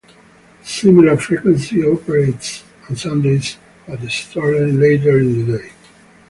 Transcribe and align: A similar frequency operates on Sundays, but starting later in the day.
A 0.03 0.65
similar 0.65 1.15
frequency 1.17 1.85
operates 1.85 2.63
on 2.89 2.95
Sundays, 2.95 3.57
but 3.87 3.99
starting 4.09 4.79
later 4.79 5.19
in 5.19 5.45
the 5.45 5.57
day. 5.59 5.69